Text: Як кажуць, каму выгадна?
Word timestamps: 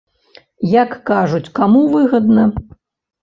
Як 0.83 0.91
кажуць, 1.09 1.51
каму 1.59 1.83
выгадна? 1.95 2.47